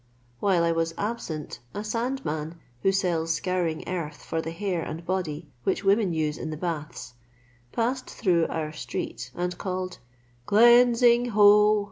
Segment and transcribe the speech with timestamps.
[0.39, 5.51] While I was absent, a sandman, who sells scouring earth for the hair and body,
[5.63, 7.13] which women use in the baths,
[7.71, 9.99] passed through our street, and called,
[10.47, 11.79] "Cleansing, ho!"